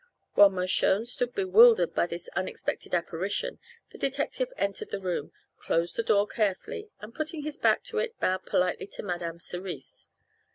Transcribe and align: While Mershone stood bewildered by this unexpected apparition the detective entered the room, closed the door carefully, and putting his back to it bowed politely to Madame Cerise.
While 0.33 0.49
Mershone 0.49 1.05
stood 1.05 1.35
bewildered 1.35 1.93
by 1.93 2.07
this 2.07 2.27
unexpected 2.29 2.95
apparition 2.95 3.59
the 3.91 3.99
detective 3.99 4.51
entered 4.57 4.89
the 4.89 4.99
room, 4.99 5.31
closed 5.59 5.95
the 5.95 6.01
door 6.01 6.25
carefully, 6.25 6.89
and 7.01 7.13
putting 7.13 7.43
his 7.43 7.57
back 7.57 7.83
to 7.83 7.99
it 7.99 8.19
bowed 8.19 8.47
politely 8.47 8.87
to 8.87 9.03
Madame 9.03 9.39
Cerise. 9.39 10.07